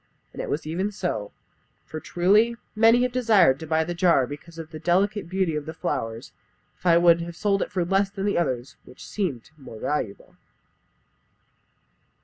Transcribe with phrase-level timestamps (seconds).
[0.33, 1.31] And it was even so;
[1.85, 5.67] for truly, many have desired to buy the jar because of the delicate beauty of
[5.67, 6.31] the flowers,
[6.75, 10.35] if I would have sold it for less than others which seemed more valuable."